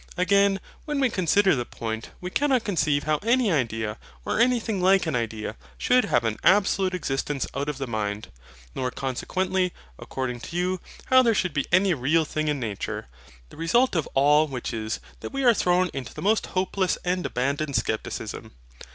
Again, 0.17 0.59
when 0.85 0.99
we 0.99 1.11
consider 1.11 1.55
the 1.55 1.63
point, 1.63 2.09
we 2.19 2.31
cannot 2.31 2.63
conceive 2.63 3.03
how 3.03 3.17
any 3.21 3.51
idea, 3.51 3.99
or 4.25 4.39
anything 4.39 4.81
like 4.81 5.05
an 5.05 5.15
idea, 5.15 5.55
should 5.77 6.05
have 6.05 6.23
an 6.23 6.39
absolute 6.43 6.95
existence 6.95 7.45
out 7.53 7.69
of 7.69 7.79
a 7.79 7.85
mind: 7.85 8.29
nor 8.73 8.89
consequently, 8.89 9.71
according 9.99 10.39
to 10.39 10.55
you, 10.55 10.79
how 11.11 11.21
there 11.21 11.35
should 11.35 11.53
be 11.53 11.67
any 11.71 11.93
real 11.93 12.25
thing 12.25 12.47
in 12.47 12.59
nature. 12.59 13.09
The 13.49 13.57
result 13.57 13.95
of 13.95 14.09
all 14.15 14.47
which 14.47 14.73
is 14.73 14.99
that 15.19 15.33
we 15.33 15.43
are 15.43 15.53
thrown 15.53 15.91
into 15.93 16.15
the 16.15 16.21
most 16.23 16.47
hopeless 16.47 16.97
and 17.05 17.23
abandoned 17.23 17.75
scepticism. 17.75 18.53